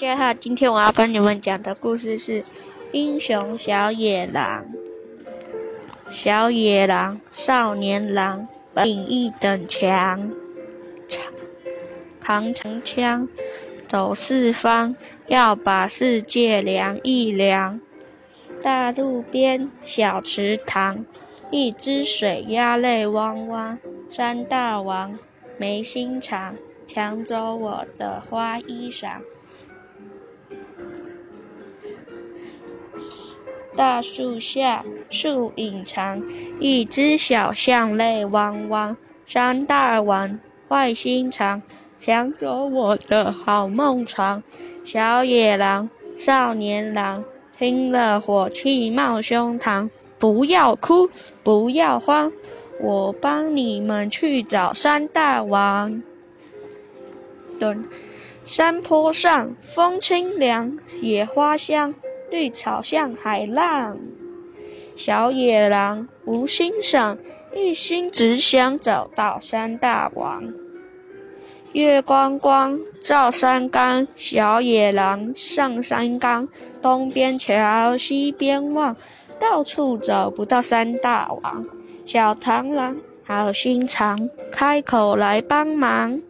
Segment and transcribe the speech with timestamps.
[0.00, 2.40] 家好，今天我要跟你们讲的故事是
[2.90, 4.64] 《英雄小野狼》。
[6.10, 10.32] 小野狼，少年郎，本领一等强，
[12.18, 13.28] 扛长枪，
[13.86, 17.78] 走四方，要把世界量一量。
[18.62, 21.04] 大路边，小池塘，
[21.50, 23.78] 一只水鸭泪汪汪。
[24.08, 25.18] 山大王
[25.58, 26.56] 没心肠，
[26.86, 29.18] 抢走我的花衣裳。
[33.80, 36.22] 大树下，树影长，
[36.60, 38.98] 一只小象泪汪汪。
[39.24, 41.62] 山大王坏心肠，
[41.98, 44.42] 抢走我的好梦床。
[44.84, 47.24] 小野狼，少年郎，
[47.58, 49.88] 听了火气冒胸膛。
[50.18, 51.08] 不要哭，
[51.42, 52.32] 不要慌，
[52.82, 56.02] 我帮你们去找山大王。
[57.58, 57.86] 等
[58.44, 61.94] 山坡上，风清凉，野花香。
[62.30, 63.98] 绿草像海浪，
[64.94, 67.18] 小野狼无心赏，
[67.54, 70.52] 一心只想找到山大王。
[71.72, 76.48] 月光光照山岗，小野狼上山岗，
[76.82, 78.96] 东边瞧西边望，
[79.38, 81.66] 到处找不到山大王。
[82.06, 86.22] 小螳螂好心肠，开口来帮忙。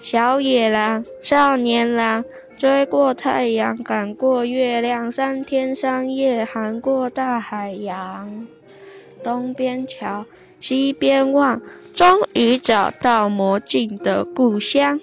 [0.00, 2.24] 小野狼，少年郎。
[2.64, 8.46] 追过太阳，赶过月亮，三天三夜航过大海洋。
[9.22, 10.24] 东边瞧，
[10.60, 11.60] 西边望，
[11.92, 14.98] 终于找到魔镜的故乡。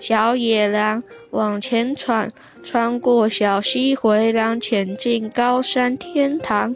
[0.00, 2.30] 小野狼往前闯，
[2.64, 6.74] 穿过小溪回廊，潜进高山天堂。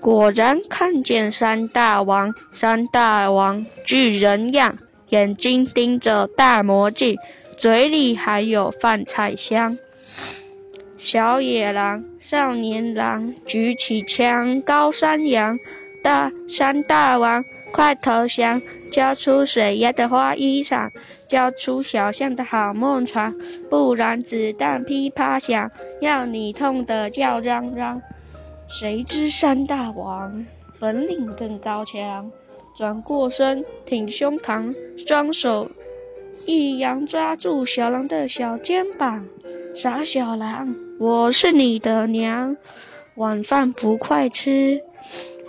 [0.00, 4.78] 果然看见山大王，山大王巨人样，
[5.10, 7.18] 眼睛盯着大魔镜。
[7.56, 9.78] 嘴里还有饭菜香，
[10.98, 15.58] 小野狼，少年郎，举起枪，高山羊，
[16.02, 18.60] 大山大王，快投降，
[18.90, 20.90] 交出水鸭的花衣裳，
[21.28, 23.34] 交出小象的好梦床，
[23.70, 28.02] 不然子弹噼啪响，要你痛得叫嚷嚷。
[28.66, 30.44] 谁知山大王
[30.80, 32.30] 本领更高强，
[32.76, 34.74] 转过身，挺胸膛，
[35.06, 35.70] 双手。
[36.46, 39.26] 一羊抓住小狼的小肩膀，
[39.74, 42.56] 傻小狼，我是你的娘，
[43.14, 44.82] 晚饭不快吃，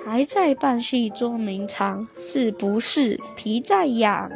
[0.05, 4.31] 还在扮戏捉迷藏，是不是皮在痒？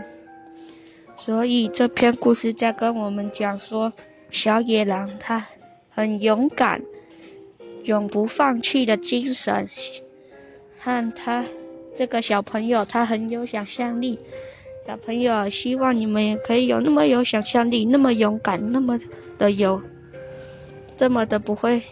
[1.15, 3.93] 所以这篇故事在跟我们讲说，
[4.29, 5.45] 小野狼他
[5.89, 6.81] 很勇敢，
[7.83, 9.69] 永不放弃的精神，
[10.77, 11.45] 和他
[11.95, 14.19] 这个小朋友他很有想象力。
[14.89, 18.99] 小朋友，希望你们也可以有那么有想象力，那么勇敢，那么
[19.37, 19.83] 的有，
[20.97, 21.83] 这么的不会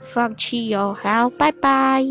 [0.00, 0.94] 放弃哟。
[0.94, 2.06] 好，拜拜。